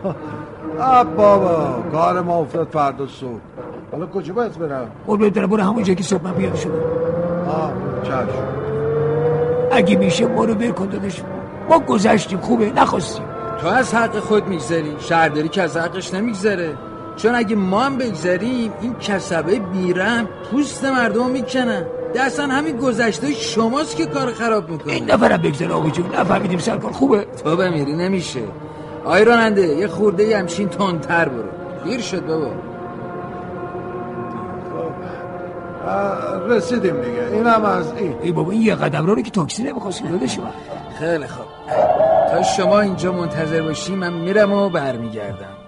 بابا 1.17 1.83
کار 1.93 2.23
ما 2.23 2.39
افتاد 2.39 2.69
فردا 2.73 3.07
صبح. 3.07 3.41
حالا 3.93 4.07
کجا 4.07 4.35
باید 4.35 4.59
برم؟ 4.59 4.91
قول 5.07 5.31
دارم 5.31 5.47
برو 5.51 5.63
همون 5.63 5.83
جایی 5.83 5.97
که 5.97 6.03
صبح 6.03 6.25
من 6.25 6.33
پیاده 6.33 6.57
شدم. 6.57 6.73
آه 7.49 7.73
چشم. 8.03 8.27
اگه 9.73 9.97
میشه 9.97 10.27
ما 10.27 10.45
رو 10.45 10.55
بر 10.55 10.71
کن 10.71 10.87
داداش. 10.87 11.23
ما 11.71 11.79
گذشتیم 11.79 12.39
خوبه 12.39 12.73
نخواستیم. 12.73 13.25
تو 13.61 13.67
از 13.69 13.95
حق 13.95 14.19
خود 14.19 14.47
میگذری. 14.49 14.97
شهرداری 14.99 15.49
که 15.49 15.63
از 15.63 15.77
حقش 15.77 16.15
نمیگذره. 16.15 16.75
چون 17.17 17.35
اگه 17.35 17.57
ما 17.57 17.81
هم 17.81 17.99
بگذاریم 17.99 18.73
این 18.81 18.95
کسبه 18.95 19.59
بیرم 19.59 20.29
پوست 20.51 20.85
مردم 20.85 21.31
می‌کنن 21.31 21.87
اصلا 22.21 22.47
همین 22.47 22.77
گذشته 22.77 23.33
شماست 23.33 23.97
که 23.97 24.07
کار 24.07 24.33
خراب 24.33 24.71
می‌کنه. 24.71 24.93
این 24.93 25.11
نفرم 25.11 25.37
بگذاره 25.37 25.73
آقا 25.73 25.91
جون. 25.91 26.07
نفهمیدیم 26.07 26.59
سرکار 26.59 26.93
خوبه. 26.93 27.27
تو 27.45 27.57
بمیری 27.57 27.93
نمیشه. 27.93 28.41
آی 29.05 29.25
راننده 29.25 29.67
یه 29.67 29.89
خورده 29.89 30.39
همشین 30.39 30.69
تندتر 30.69 31.29
برو. 31.29 31.49
دیر 31.85 32.01
شد 32.01 32.27
بابا. 32.27 32.51
رسیدیم 36.49 37.01
دیگه. 37.01 37.27
این 37.33 37.47
هم 37.47 37.65
از 37.65 37.93
این. 37.97 38.15
ای 38.23 38.33
بابا 38.33 38.51
این 38.51 38.63
یه 38.63 38.75
قدم 38.75 39.07
رو 39.07 39.23
که 39.23 39.31
تاکسی 39.31 39.63
نمی‌خواستیم 39.63 40.11
دادش 40.11 40.39
من. 40.39 40.51
خیلی 40.99 41.27
خوب 41.27 41.47
تا 42.31 42.43
شما 42.43 42.81
اینجا 42.81 43.13
منتظر 43.13 43.63
باشی 43.63 43.95
من 43.95 44.13
میرم 44.13 44.53
و 44.53 44.69
برمیگردم. 44.69 45.62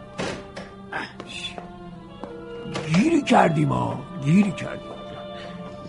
کردیم 3.24 3.68
ها 3.68 3.98
گیری 4.24 4.52
کردیم. 4.52 4.94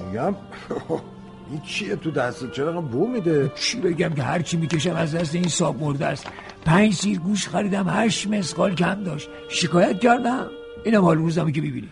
میگم؟ 0.07 0.35
این 1.51 1.61
چیه 1.61 1.95
تو 1.95 2.11
دست؟ 2.11 2.51
چرا 2.51 2.81
بو 2.81 3.07
میده؟ 3.07 3.51
چی 3.55 3.79
بگم 3.79 4.09
که 4.09 4.23
هرچی 4.23 4.57
می‌کشم 4.57 4.95
از 4.95 5.15
دست 5.15 5.35
این 5.35 5.47
ساب 5.47 5.83
مرده 5.83 6.05
است. 6.05 6.27
پنج 6.65 6.93
سیر 6.93 7.19
گوش 7.19 7.47
خریدم 7.47 7.85
هشت 7.89 8.27
مسقال 8.27 8.75
کم 8.75 9.03
داشت. 9.03 9.29
شکایت 9.49 9.99
کردم. 9.99 10.47
اینم 10.85 11.01
حال 11.01 11.17
روزمه 11.17 11.51
که 11.51 11.61
ببینی 11.61 11.89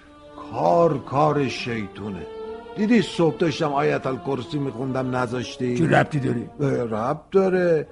کار 0.51 0.99
کار 0.99 1.47
شیطونه. 1.47 2.25
دیدی 2.77 3.01
صبح 3.01 3.37
داشتم 3.37 3.73
آیت 3.73 4.07
الکرسی 4.07 4.59
میخوندم 4.59 5.15
نذاشتی؟ 5.15 5.77
چه 5.77 5.87
ربطی 5.87 6.19
داری 6.19 6.49
رب 6.91 7.21
داره. 7.31 7.87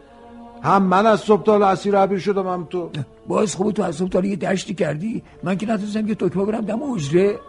هم 0.64 0.84
من 0.84 1.06
از 1.06 1.20
صبح 1.20 1.44
تا 1.44 1.68
اسیر 1.68 1.98
عبیر 1.98 2.20
شدم 2.20 2.48
هم 2.48 2.68
تو. 2.70 2.90
باز 3.28 3.56
خوب 3.56 3.72
تو 3.72 3.84
از 3.84 3.96
صبح 3.96 4.10
تا 4.10 4.20
یه 4.20 4.36
دشتی 4.36 4.74
کردی؟ 4.74 5.24
من 5.44 5.58
که 5.58 5.66
نتونستم 5.66 6.08
یه 6.08 6.16
تکمه 6.16 6.46
برم 6.46 6.62
دم 6.62 6.94
حجره 6.94 7.40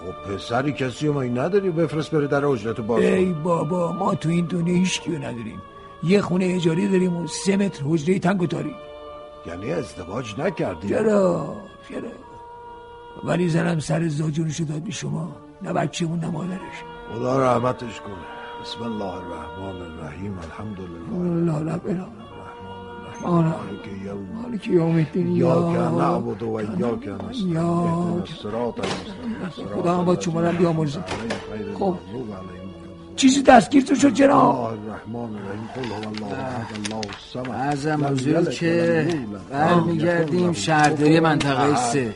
خب 0.00 0.32
پسری 0.34 0.72
کسی 0.72 1.08
ما 1.08 1.20
این 1.20 1.38
نداری؟ 1.38 1.70
بفرست 1.70 2.10
بره 2.10 2.26
در 2.26 2.44
حجرتو 2.44 2.82
باز. 2.82 3.02
ای 3.02 3.32
بابا 3.32 3.92
ما 3.92 4.14
تو 4.14 4.28
این 4.28 4.46
دنیا 4.46 4.74
هیچ 4.74 5.00
کیو 5.00 5.18
نداریم. 5.18 5.62
یه 6.02 6.20
خونه 6.20 6.44
اجاری 6.44 6.88
داریم 6.88 7.16
و 7.16 7.26
سه 7.26 7.56
متر 7.56 7.84
حجره 7.84 8.18
تنگ 8.18 8.42
و 8.42 8.46
تاریک 8.46 8.74
یعنی 9.46 9.72
ازدواج 9.72 10.40
نکردی؟ 10.40 10.88
چرا؟ 10.88 11.54
چرا؟ 11.88 12.08
ولی 13.24 13.48
زنم 13.48 13.78
سر 13.78 14.08
زاجونشو 14.08 14.64
داد 14.64 14.82
به 14.82 14.90
شما 14.90 15.36
نه 15.62 15.72
بچه‌مون 15.72 16.18
نه 16.18 16.30
مادرش. 16.30 16.78
خدا 17.14 17.38
رحمتش 17.38 18.00
کنه. 18.00 18.14
بسم 18.62 18.82
الله 18.82 19.14
الرحمن 19.14 19.82
الرحیم. 19.82 20.38
الحمدلله. 20.38 21.44
لا 21.44 22.06
مالک 23.22 24.68
یوم 24.68 24.96
الدین 24.96 25.36
یا 25.36 25.70
نعبد 25.98 26.42
و 26.42 26.60
نستعین 26.60 27.52
یا 27.52 27.62
المستقیم 28.48 29.82
خدا 29.82 29.98
هم 29.98 30.04
با 30.04 30.20
شما 30.20 30.40
رو 30.40 30.56
بیامرزه. 30.56 31.00
خب. 31.78 31.94
چیزی 33.16 33.42
دستگیرتون 33.42 33.96
شد 33.96 34.12
جناب. 34.12 34.56
الله 34.56 34.66
الرحمن 34.66 35.36
الرحیم. 35.36 35.68
قل 35.74 35.82
هو 35.82 36.08
الله 36.08 36.38
احد 36.38 36.66
الله 36.84 36.96
الصمد. 36.96 37.72
ازم 37.72 37.90
لم 37.90 38.12
حضور 38.12 38.32
یلد 38.32 38.50
که. 38.50 39.08
برمیگردیم 39.50 40.52
شهرداری 40.52 41.20
منطقه 41.20 41.76
سه. 41.76 42.14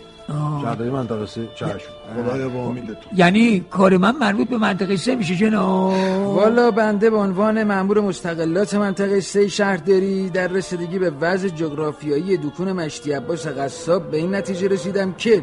شهرداری 0.63 0.91
منطقه 0.91 1.27
سه 1.27 1.49
چشم 1.55 1.91
خدایا 2.17 2.49
با 2.49 2.61
امیدتون 2.61 2.97
یعنی 3.17 3.65
کار 3.71 3.97
من 3.97 4.17
مربوط 4.17 4.49
به 4.49 4.59
منطقه 4.59 4.97
سه 4.97 5.15
میشه 5.15 5.37
جناب. 5.37 5.93
والا 6.37 6.71
بنده 6.71 7.11
به 7.11 7.17
عنوان 7.17 7.65
مأمور 7.65 8.01
مستقلات 8.01 8.75
منطقه 8.75 9.21
سه 9.21 9.49
شهرداری 9.49 10.31
در 10.31 10.47
رسیدگی 10.47 10.99
به 10.99 11.11
وضع 11.11 11.49
جغرافیایی 11.49 12.37
دکون 12.37 12.73
مشتی 12.73 13.13
عباس 13.13 13.47
قصاب 13.47 14.11
به 14.11 14.17
این 14.17 14.35
نتیجه 14.35 14.69
رسیدم 14.69 15.13
که 15.13 15.43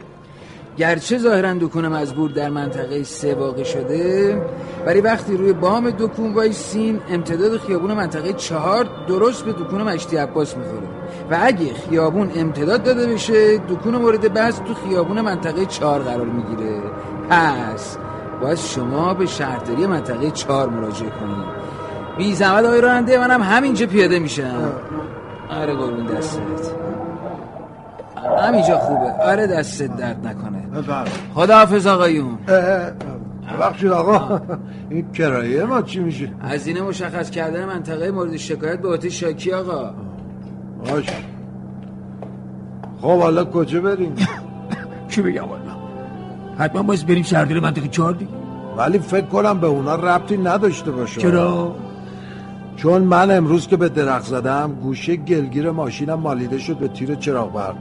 گرچه 0.77 1.17
ظاهرا 1.17 1.53
دکون 1.53 1.88
مزبور 1.88 2.31
در 2.31 2.50
منطقه 2.50 3.03
سه 3.03 3.36
واقع 3.36 3.63
شده 3.63 4.41
ولی 4.86 5.01
وقتی 5.01 5.38
روی 5.38 5.53
بام 5.53 5.89
دکون 5.89 6.34
وایسین 6.34 7.00
امتداد 7.10 7.57
خیابون 7.57 7.93
منطقه 7.93 8.34
چهار 8.34 8.88
درست 9.07 9.46
به 9.46 9.51
دکون 9.51 9.81
مشتی 9.81 10.17
عباس 10.17 10.57
می‌خوره. 10.57 10.88
و 11.31 11.38
اگه 11.41 11.74
خیابون 11.74 12.31
امتداد 12.36 12.84
داده 12.84 13.07
بشه 13.07 13.57
دکون 13.57 13.96
مورد 13.96 14.34
بحث 14.34 14.60
تو 14.60 14.74
خیابون 14.74 15.22
منطقه 15.22 15.65
چهار 15.65 16.01
قرار 16.01 16.25
می‌گیره. 16.25 16.81
پس 17.29 17.98
باید 18.41 18.57
شما 18.57 19.13
به 19.13 19.25
شهرداری 19.25 19.88
منطقه 19.88 20.31
چهار 20.31 20.69
مراجعه 20.69 21.10
کنید 21.10 21.46
بی 22.17 22.36
زحمت 22.36 22.65
آقای 22.65 22.81
راننده 22.81 23.17
منم 23.17 23.41
همینجا 23.41 23.86
پیاده 23.86 24.19
میشم. 24.19 24.72
آره 25.50 25.74
قربون 25.74 26.05
دستت. 26.05 26.87
همینجا 28.39 28.79
خوبه. 28.79 29.12
آره 29.12 29.47
دستت 29.47 29.97
درد 29.97 30.27
نکنه. 30.27 30.57
بفرمایید 30.81 31.13
خداحافظ 31.36 31.88
آقایون. 31.88 32.38
ببخشید 33.53 33.91
آقا. 33.91 34.41
این 34.89 35.12
کرایه 35.12 35.63
ما 35.63 35.81
چی 35.81 36.00
میشه؟ 36.00 36.31
هزینه 36.41 36.81
مشخص 36.81 37.29
کردن 37.29 37.65
منطقه 37.65 38.12
مورد 38.12 38.38
شکایت 38.38 38.81
به 38.81 38.89
عهده 38.89 39.09
شاکی 39.09 39.51
آقا. 39.51 39.93
باش. 40.86 41.05
خب 43.01 43.20
حالا 43.20 43.46
کجا 43.46 43.81
بریم؟ 43.81 44.15
چی 45.09 45.22
بگم 45.22 45.44
والا 45.44 45.77
حتما 46.57 46.83
باید 46.83 47.07
بریم 47.07 47.24
شهرداری 47.24 47.59
منطقه 47.59 47.87
چهار 47.87 48.13
دیگه. 48.13 48.31
ولی 48.77 49.00
فکر 49.00 49.25
کنم 49.25 49.59
به 49.59 49.68
اونا 49.68 49.96
ربطی 49.96 50.37
نداشته 50.37 50.92
باشه. 50.92 51.22
چرا؟ 51.22 51.75
چون 52.75 53.01
من 53.01 53.37
امروز 53.37 53.68
که 53.68 53.77
به 53.77 53.89
درخت 53.89 54.25
زدم 54.25 54.77
گوشه 54.81 55.15
گلگیر 55.15 55.72
ماشینم 55.72 56.20
مالیده 56.20 56.57
شد 56.57 56.77
به 56.77 56.87
تیر 56.87 57.15
چراغ 57.15 57.53
برق. 57.53 57.75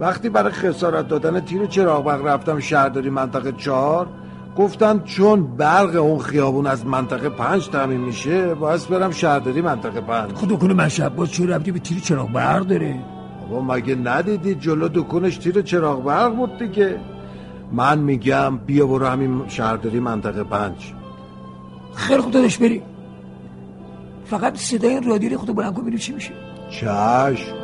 وقتی 0.00 0.28
برای 0.28 0.52
خسارت 0.52 1.08
دادن 1.08 1.40
تیر 1.40 1.66
چراغ 1.66 2.04
برق 2.04 2.26
رفتم 2.26 2.60
شهرداری 2.60 3.10
منطقه 3.10 3.52
چهار 3.52 4.08
گفتن 4.56 5.02
چون 5.04 5.56
برق 5.56 5.96
اون 5.96 6.18
خیابون 6.18 6.66
از 6.66 6.86
منطقه 6.86 7.28
پنج 7.28 7.68
تعمین 7.68 8.00
میشه 8.00 8.54
باید 8.54 8.88
برم 8.88 9.10
شهرداری 9.10 9.60
منطقه 9.60 10.00
پنج. 10.00 10.32
خود 10.32 10.48
دکون 10.48 10.72
مشهد 10.72 11.16
باز 11.16 11.32
چه 11.32 11.46
ربطی 11.46 11.72
به 11.72 11.78
تیر 11.78 12.00
چراغ 12.00 12.32
برق 12.32 12.66
داره؟ 12.66 12.98
بابا 13.50 13.74
مگه 13.74 13.94
ندیدی 13.94 14.54
جلو 14.54 14.88
دکونش 14.88 15.36
تیر 15.36 15.62
چراغ 15.62 16.04
برق 16.04 16.36
بود 16.36 16.58
دیگه؟ 16.58 17.00
من 17.72 17.98
میگم 17.98 18.58
بیا 18.58 18.86
برو 18.86 19.06
همین 19.06 19.48
شهرداری 19.48 20.00
منطقه 20.00 20.44
پنج. 20.44 20.92
خیلی 21.94 22.20
خوب 22.20 22.32
داداش 22.32 22.58
بریم. 22.58 22.82
فقط 24.24 24.56
صدای 24.56 25.00
رادیو 25.00 25.38
خود 25.38 25.56
بلند 25.56 25.74
کن 25.74 25.96
چی 25.96 26.12
میشه. 26.12 26.32
چشم. 26.70 27.61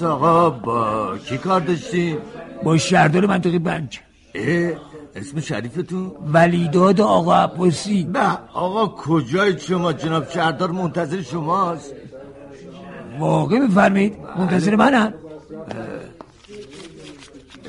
حضرت 0.00 0.10
آقا 0.10 0.50
با 0.50 1.18
کی 1.18 1.38
کار 1.38 1.60
داشتین؟ 1.60 2.18
با 2.64 2.76
شهردار 2.76 3.26
منطقه 3.26 3.58
پنج. 3.58 4.00
اه 4.34 4.72
اسم 5.14 5.40
شریفتون؟ 5.40 6.12
ولیداد 6.32 7.00
آقا 7.00 7.34
عباسی. 7.34 8.04
نه 8.04 8.38
آقا 8.52 8.86
کجای 8.86 9.58
شما؟ 9.58 9.92
جناب 9.92 10.30
شهردار 10.30 10.70
منتظر 10.70 11.22
شماست. 11.22 11.92
واقع 13.18 13.58
میفرمید 13.58 14.16
منتظر 14.38 14.76
منم. 14.76 15.14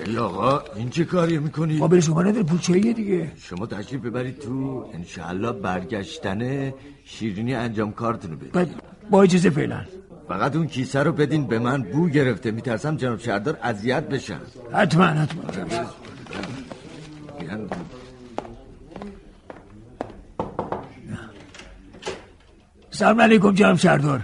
ای 0.05 0.17
آقا 0.17 0.61
این 0.75 0.89
چه 0.89 1.05
کاری 1.05 1.37
می‌کنی؟ 1.37 1.77
قابل 1.79 1.99
شما 1.99 2.23
نداره 2.23 2.43
پولچاییه 2.43 2.93
دیگه. 2.93 3.31
شما 3.37 3.65
تشریف 3.65 4.01
ببرید 4.01 4.39
تو 4.39 4.85
انشالله 4.93 5.51
برگشتنه 5.51 6.73
شیرینی 7.05 7.53
انجام 7.53 7.91
کارتونو 7.91 8.35
بدید 8.35 8.75
با 9.09 9.23
اجازه 9.23 9.49
فعلا. 9.49 9.81
فقط 10.31 10.55
اون 10.55 10.67
کیسه 10.67 11.03
رو 11.03 11.11
بدین 11.11 11.47
به 11.47 11.59
من 11.59 11.83
بو 11.83 12.09
گرفته. 12.09 12.51
میترسم 12.51 12.97
جناب 12.97 13.19
شهردار 13.19 13.57
اذیت 13.63 14.03
بشن. 14.03 14.39
حتما 14.73 15.05
حتما. 15.05 15.43
سلام 22.91 23.21
علیکم 23.21 23.53
جناب 23.53 23.77
شهردار. 23.77 24.21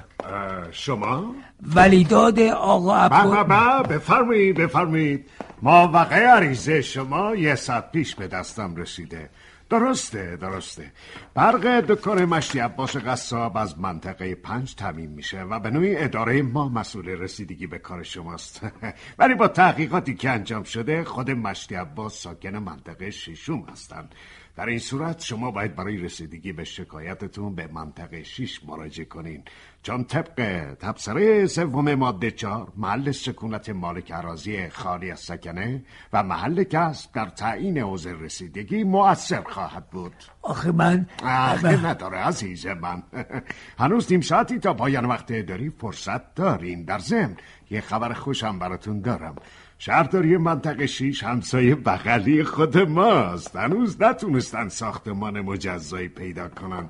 شما؟ 0.71 1.35
ولیداد 1.75 2.39
آقا 2.39 3.09
با 3.09 3.09
با 3.09 3.15
عباس 3.15 3.47
با 3.47 3.83
بفرمایید 3.83 4.57
بفرمایید. 4.57 5.29
موقع 5.61 6.15
عریضه 6.15 6.81
شما 6.81 7.35
یه 7.35 7.55
ساعت 7.55 7.91
پیش 7.91 8.15
به 8.15 8.27
دستم 8.27 8.75
رسیده. 8.75 9.29
درسته 9.69 10.37
درسته. 10.37 10.91
برق 11.33 11.79
دکان 11.79 12.25
مشتی 12.25 12.59
عباس 12.59 12.97
قصاب 12.97 13.57
از 13.57 13.79
منطقه 13.79 14.35
پنج 14.35 14.75
تمیم 14.75 15.09
میشه 15.09 15.43
و 15.43 15.59
به 15.59 15.69
نوعی 15.69 15.97
اداره 15.97 16.41
ما 16.41 16.69
مسئول 16.69 17.09
رسیدگی 17.09 17.67
به 17.67 17.79
کار 17.79 18.03
شماست. 18.03 18.61
ولی 19.19 19.35
با 19.35 19.47
تحقیقاتی 19.47 20.15
که 20.15 20.29
انجام 20.29 20.63
شده 20.63 21.03
خود 21.03 21.31
مشتی 21.31 21.75
عباس 21.75 22.21
ساکن 22.21 22.55
منطقه 22.55 23.11
ششم 23.11 23.65
هستند. 23.71 24.15
در 24.57 24.65
این 24.65 24.79
صورت 24.79 25.23
شما 25.23 25.51
باید 25.51 25.75
برای 25.75 25.97
رسیدگی 25.97 26.51
به 26.51 26.63
شکایتتون 26.63 27.55
به 27.55 27.67
منطقه 27.67 28.23
6 28.23 28.63
مراجعه 28.65 29.05
کنین. 29.05 29.43
چون 29.83 30.03
طبق 30.03 30.63
تبصره 30.73 31.45
سوم 31.47 31.93
ماده 31.93 32.31
4 32.31 32.67
محل 32.77 33.11
سکونت 33.11 33.69
مالک 33.69 34.11
اراضی 34.15 34.69
خالی 34.69 35.11
از 35.11 35.19
سکنه 35.19 35.83
و 36.13 36.23
محل 36.23 36.63
کسب 36.63 37.11
در 37.13 37.25
تعیین 37.25 37.77
عضو 37.77 38.09
رسیدگی 38.09 38.83
مؤثر 38.83 39.41
خواهد 39.41 39.89
بود. 39.89 40.13
آخه 40.41 40.71
من 40.71 41.07
آخه 41.23 41.85
نداره 41.85 42.17
عزیز 42.17 42.67
من. 42.67 43.03
هنوز 43.79 44.11
نیم 44.11 44.21
ساعتی 44.21 44.59
تا 44.59 44.73
پایان 44.73 45.05
وقت 45.05 45.45
داری 45.45 45.69
فرصت 45.69 46.35
دارین 46.35 46.83
در 46.83 46.99
ضمن. 46.99 47.37
یه 47.69 47.81
خبر 47.81 48.13
خوشم 48.13 48.59
براتون 48.59 49.01
دارم. 49.01 49.35
شهرداری 49.79 50.37
منطقه 50.37 50.85
شیش 50.87 51.23
همسایه 51.23 51.75
بغلی 51.75 52.43
خود 52.43 52.77
ماست. 52.77 53.55
هنوز 53.55 54.01
نتونستن 54.01 54.69
ساختمان 54.69 55.41
مجزایی 55.41 56.07
پیدا 56.07 56.47
کنن. 56.47 56.89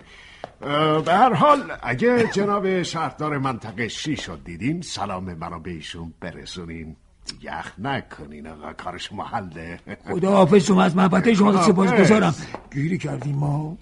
به 1.05 1.13
هر 1.13 1.33
حال 1.33 1.71
اگه 1.81 2.27
جناب 2.33 2.83
شهردار 2.83 3.37
منطقه 3.37 3.87
شیش 3.87 4.29
رو 4.29 4.35
دیدین 4.35 4.81
سلام 4.81 5.33
منو 5.33 5.59
به 5.59 5.71
ایشون 5.71 6.13
برسونین. 6.19 6.95
یخ 7.41 7.71
نکنین 7.79 8.47
آقا 8.47 8.73
کار 8.73 8.97
شما 8.97 9.23
حله. 9.23 9.79
خدا 10.09 10.31
حافظ 10.31 10.65
شما 10.65 10.83
از 10.83 10.95
محبت 10.95 11.33
شما 11.33 11.51
خدا 11.51 11.61
سپاس 11.61 11.93
گذارم. 11.93 12.35
گیری 12.73 12.97
کردیم 12.97 13.35
ما. 13.35 13.77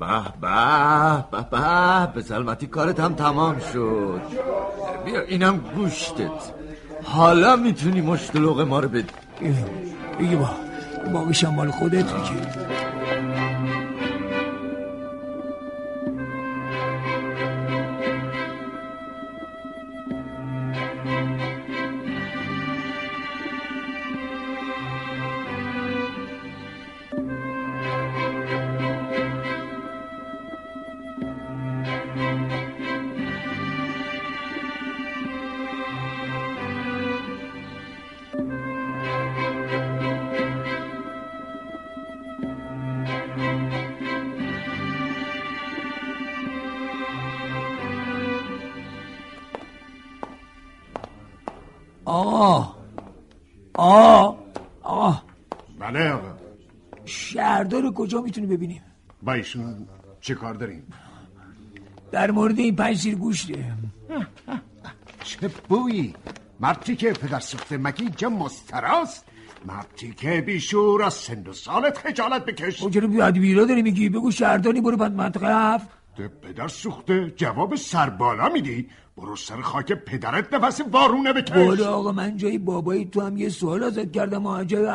به 0.00 0.22
به 0.40 1.24
به 1.30 1.46
به 1.50 2.12
به 2.14 2.22
سلامتی 2.22 2.66
کارت 2.66 3.00
هم 3.00 3.14
تمام 3.14 3.58
شد. 3.58 4.22
بیا 5.04 5.20
اینم 5.20 5.58
گوشتت. 5.58 6.63
حالا 7.04 7.56
می‌تونی 7.56 8.00
مشتلوق 8.00 8.60
ما 8.60 8.80
رو 8.80 8.88
بدی. 8.88 9.06
دیگه 10.18 10.36
با 10.36 10.50
باقیش 11.12 11.44
مال 11.44 11.70
خودت 11.70 12.12
میگی. 12.12 12.36
شهردار 57.14 57.92
کجا 57.92 58.20
می‌تونی 58.20 58.46
ببینیم؟ 58.46 58.82
با 59.22 59.32
ایشون 59.32 59.86
چه 60.20 60.34
کار 60.34 60.54
داریم؟ 60.54 60.82
در 62.12 62.30
مورد 62.30 62.58
این 62.58 62.76
پنج 62.76 62.96
سیر 62.96 63.14
گوشته 63.14 63.72
چه 65.24 65.48
بویی؟ 65.68 66.14
مرتی 66.60 66.96
که 66.96 67.12
پدر 67.12 67.40
سوخته 67.40 67.76
مگه 67.76 68.00
اینجا 68.00 68.28
مستراست. 68.28 69.24
مرتی 69.66 70.12
که 70.14 70.40
بیشور 70.40 71.02
از 71.02 71.14
سن 71.14 71.46
و 71.46 71.52
سالت 71.52 71.98
خجالت 71.98 72.44
بکش. 72.44 72.82
او 72.82 72.90
چرا 72.90 73.06
بیاد 73.06 73.38
بیرا 73.38 73.64
داری 73.64 73.82
میگی؟ 73.82 74.08
بگو 74.08 74.30
شهرداری 74.30 74.80
برو 74.80 74.96
بعد 74.96 75.12
منطقه 75.12 75.46
هفت. 75.46 75.88
ده 76.16 76.28
پدر 76.28 76.68
سوخته 76.68 77.30
جواب 77.36 77.74
سر 77.76 78.10
بالا 78.10 78.48
میدی؟ 78.48 78.88
برو 79.16 79.36
سر 79.36 79.60
خاک 79.60 79.92
پدرت 79.92 80.54
نفس 80.54 80.80
وارونه 80.92 81.32
بکش 81.32 81.52
بالا 81.52 81.94
آقا 81.94 82.12
من 82.12 82.36
جای 82.36 82.58
بابایی 82.58 83.04
تو 83.04 83.20
هم 83.20 83.36
یه 83.36 83.48
سوال 83.48 83.84
ازت 83.84 84.12
کردم 84.12 84.64
جای 84.64 84.86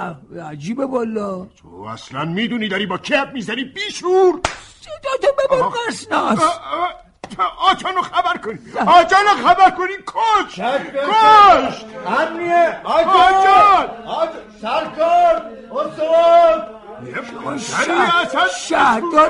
عجیبه 0.41 0.85
بالا 0.85 1.45
تو 1.45 1.81
اصلا 1.83 2.25
می‌دونی 2.25 2.67
داری 2.67 2.85
با 2.85 2.97
کی 2.97 3.13
حرف 3.13 3.33
می‌زنی 3.33 3.63
بیشور. 3.63 4.39
صدا 4.81 5.09
تو 5.21 5.27
ببر 5.55 5.63
آه. 5.63 5.73
قسناس 5.87 6.39
آجانو 7.59 8.01
خبر 8.01 8.37
کنی 8.37 8.59
آجانو 8.87 9.29
خبر 9.47 9.69
کنی 9.69 9.93
کش. 10.07 10.59
کش. 10.59 11.85
امنیه. 12.07 12.81
آجان 12.83 14.29
سرکار 14.61 15.41
اصول 15.71 16.59
شهردار 18.67 19.29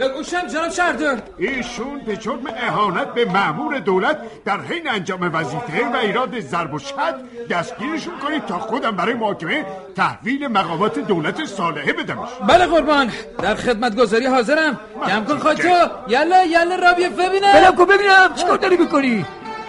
بگوشم 0.00 0.46
جناب 0.46 0.70
شهردار. 0.70 1.22
ایشون 1.38 1.98
به 2.06 2.16
جرم 2.16 2.46
اهانت 2.56 3.14
به 3.14 3.24
مأمور 3.24 3.78
دولت 3.78 4.18
در 4.44 4.60
حین 4.60 4.90
انجام 4.90 5.30
وظیفه 5.34 5.86
و 5.92 5.96
ایراد 5.96 6.40
ضرب 6.40 6.74
و 6.74 6.78
شد 6.78 7.14
دستگیرشون 7.50 8.18
کنید 8.18 8.46
تا 8.46 8.58
خودم 8.58 8.90
برای 8.90 9.14
محاکمه 9.14 9.64
تحویل 9.96 10.48
مقامات 10.48 10.98
دولت 10.98 11.44
صالحه 11.44 11.92
بدمش. 11.92 12.28
بله 12.48 12.66
قربان. 12.66 13.12
در 13.42 13.54
خدمت 13.54 13.96
گذاری 13.96 14.26
حاضرم 14.26 14.80
کم 15.06 15.24
کن 15.24 15.38
خاجو. 15.38 15.68
یلا 16.08 16.44
یلا 16.44 16.76
رابیه 16.76 17.08
ببینم. 17.08 17.52
بلم 17.52 17.76
کن 17.76 17.84
ببینم. 17.84 18.34
چیکار 18.36 18.58
داری 18.58 18.76
می‌کنی؟ 18.76 19.24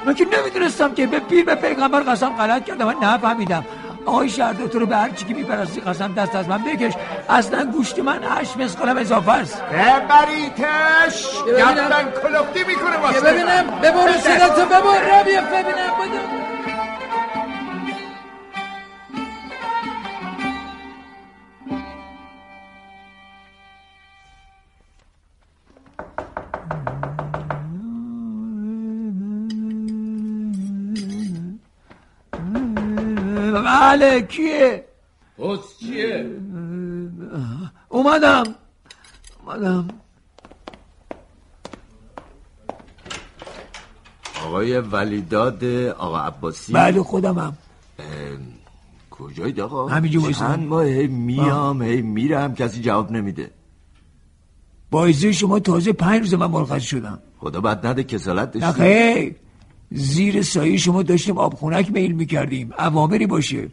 من 0.06 0.14
که 0.14 0.26
نمی‌دونستم 0.38 0.94
که 0.94 1.08
به 1.08 1.20
پیر 1.20 1.46
به 1.46 1.56
پیغمبر 1.56 2.00
قسم 2.00 2.30
غلط 2.30 2.66
کردم. 2.66 2.86
من 2.86 2.96
نفهمیدم. 3.04 3.66
آقای 4.06 4.30
شهردار 4.30 4.68
تو 4.68 4.80
رو 4.80 4.86
به 4.86 4.96
هر 4.98 5.10
چی 5.10 5.26
که 5.26 5.34
میپرستی 5.34 5.82
قسم 5.82 6.14
دست 6.14 6.36
از 6.36 6.48
من 6.48 6.64
بکش. 6.64 6.94
اصلا 7.30 7.66
گوشت 7.66 8.00
من 8.00 8.20
هشت 8.24 8.58
مسخالم 8.58 8.98
اضافه 8.98 9.32
است. 9.32 9.62
ببریتش 9.64 11.26
یه 11.48 11.54
ببینم. 11.54 11.74
گفتن 11.74 12.12
کلفتی 12.22 12.64
می‌کنه 12.64 12.98
واسه 12.98 13.22
ببینم. 13.22 13.66
ببر 13.82 14.18
صدا 14.18 14.50
تو 14.50 14.66
ببر. 14.66 15.24
ببینم. 15.24 15.44
بدم 15.44 16.41
بله 33.52 34.22
کیه؟ 34.22 34.86
پست 35.38 35.80
چیه؟ 35.80 36.30
اومدم. 37.90 38.44
اومدم. 39.46 39.88
آقای 44.46 44.80
ولیداد 44.80 45.64
آقا 45.98 46.20
عباسی. 46.20 46.74
بله 46.74 47.04
خودمم. 47.04 47.58
کجایید 49.10 49.60
آقا؟ 49.60 49.88
همینجا. 49.88 50.32
چند 50.32 50.68
ماه 50.68 50.86
هی 50.86 51.08
میام 51.08 51.82
هی 51.82 52.02
میرم 52.02 52.56
کسی 52.56 52.82
جواب 52.82 53.12
نمیده. 53.12 53.52
با 54.92 55.12
شما 55.12 55.60
تازه 55.60 55.94
پنج 55.94 56.20
روز 56.20 56.34
من 56.34 56.48
مرخص 56.48 56.82
شدم. 56.82 57.20
خدا 57.40 57.62
بد 57.62 57.86
نده 57.86 58.04
کسالت 58.04 58.56
نه 58.56 58.62
داشتی 58.62 58.82
خیر. 58.82 59.36
زیر 59.92 60.42
سایه 60.42 60.78
شما 60.78 61.04
داشتیم 61.04 61.38
آبخونک 61.38 61.92
میل 61.92 62.12
می‌کردیم. 62.12 62.72
اوامری 62.80 63.28
باشه. 63.28 63.68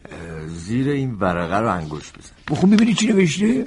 زیر 0.46 0.88
این 0.88 1.14
ورقه 1.14 1.59
رو 1.59 1.72
انگوش 1.72 2.12
بزن. 2.12 2.31
بخون 2.50 2.70
ببینی 2.70 2.94
چی 2.94 3.07
نوشته. 3.07 3.66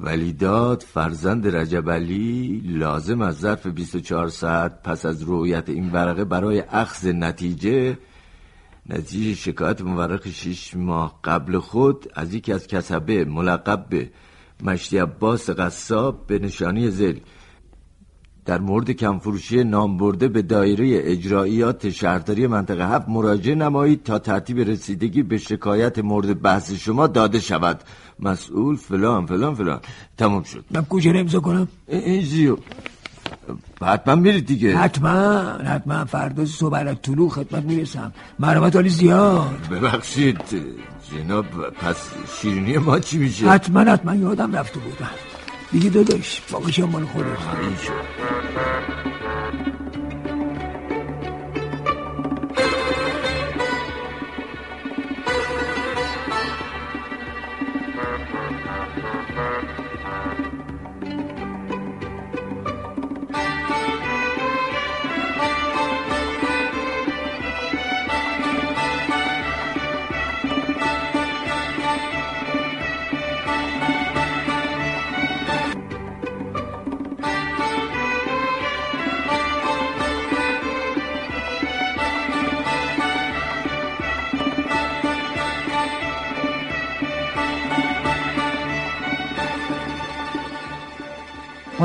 ولیداد 0.00 0.82
فرزند 0.82 1.56
رجب 1.56 1.90
علی 1.90 2.62
لازم 2.64 3.22
از 3.22 3.38
ظرف 3.38 3.66
24 3.66 4.28
ساعت 4.28 4.82
پس 4.82 5.06
از 5.06 5.22
رؤیت 5.26 5.68
این 5.68 5.92
ورقه 5.92 6.24
برای 6.24 6.60
اخذ 6.60 7.06
نتیجه 7.06 7.98
نتیجه 8.88 9.34
شکایت 9.34 9.80
مورخ 9.80 10.28
شش 10.28 10.76
ماه 10.76 11.20
قبل 11.24 11.58
خود 11.58 12.12
از 12.14 12.34
یکی 12.34 12.52
از 12.52 12.66
کسبه 12.66 13.24
ملقب 13.24 13.86
به 13.88 14.10
مشتی 14.62 14.98
عباس 14.98 15.50
قصاب 15.50 16.26
به 16.26 16.38
نشانی 16.38 16.90
زل 16.90 17.18
در 18.50 18.58
مورد 18.58 18.90
کمفروشی 18.90 19.64
نام 19.64 19.96
برده 19.96 20.28
به 20.28 20.42
دایره 20.42 21.12
اجراییات 21.12 21.90
شهرداری 21.90 22.46
منطقه 22.46 22.86
هفت 22.88 23.08
مراجعه 23.08 23.54
نمایید 23.54 24.02
تا 24.02 24.18
ترتیب 24.18 24.58
رسیدگی 24.58 25.22
به 25.22 25.38
شکایت 25.38 25.98
مورد 25.98 26.42
بحث 26.42 26.72
شما 26.72 27.06
داده 27.06 27.40
شود. 27.40 27.80
مسئول 28.20 28.76
فلان 28.76 29.26
فلان 29.26 29.54
فلان. 29.54 29.80
تمام 30.18 30.42
شد. 30.42 30.64
من 30.70 30.84
کجا 30.84 31.10
امضا 31.10 31.40
کنم؟ 31.40 31.68
این 31.88 32.22
زیو. 32.22 32.56
حتما 33.82 34.14
میرید 34.14 34.46
دیگه. 34.46 34.76
حتما 34.76 35.40
حتما. 35.64 36.04
فردا 36.04 36.44
صبح 36.44 36.74
از 36.74 36.96
طلوع 37.02 37.28
خدمت 37.30 37.64
می‌رسم. 37.64 38.12
مرحمت 38.38 38.76
علی 38.76 38.88
زیاد. 38.88 39.68
ببخشید 39.70 40.40
جناب 41.12 41.46
پس 41.80 41.96
شیرینی 42.40 42.78
ما 42.78 42.98
چی 42.98 43.18
میشه؟ 43.18 43.48
حتما 43.48 43.80
حتما. 43.80 44.14
یادم 44.14 44.56
رفته 44.56 44.80
بودم 44.80 45.10
دیگه 45.72 45.90
داداش 45.90 46.42
باقیش 46.50 46.78
هم 46.78 46.88
مال 46.88 47.04
خودت. 47.04 47.38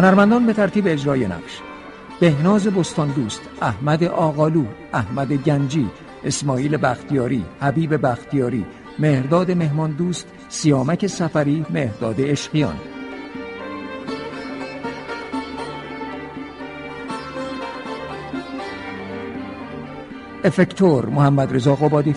هنرمندان 0.06 0.46
به 0.46 0.54
ترتیب 0.54 0.88
اجرای 0.88 1.28
نقش 1.28 1.62
بهناز 2.20 2.68
بستان 2.68 3.12
دوست 3.12 3.41
احمد 3.62 4.04
آقالو 4.04 4.65
احمد 4.94 5.34
گنجی 5.34 5.89
اسماعیل 6.24 6.78
بختیاری 6.78 7.46
حبیب 7.62 8.08
بختیاری 8.08 8.65
مهرداد 9.00 9.52
مهمان 9.52 9.91
دوست 9.91 10.28
سیامک 10.50 11.08
سفری 11.08 11.65
مهرداد 11.70 12.22
اشقیان. 12.22 12.76
افکتور 20.44 21.06
محمد 21.06 21.56
رضا 21.56 21.76
قبادی 21.76 22.13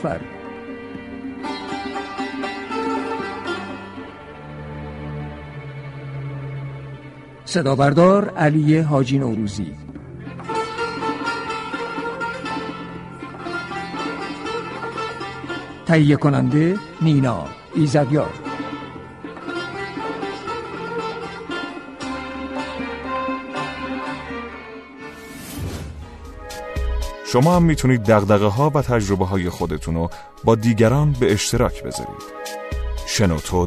فر 7.58 7.62
صدا 7.62 7.74
بردار 7.74 8.28
علی 8.28 8.78
حاجی 8.78 9.18
نوروزی. 9.18 9.74
تهیه 15.86 16.16
کننده 16.16 16.76
نینا 17.02 17.44
ایزدیار. 17.74 18.30
شما 27.26 27.56
هم 27.56 27.62
می‌تونید 27.62 28.02
دقدقه 28.02 28.46
ها 28.46 28.70
و 28.74 28.82
تجربه 28.82 29.26
های 29.26 29.48
خودتون 29.48 29.94
رو 29.94 30.10
با 30.44 30.54
دیگران 30.54 31.16
به 31.20 31.32
اشتراک 31.32 31.82
بذارید. 31.82 32.22
شنوتو 33.06 33.66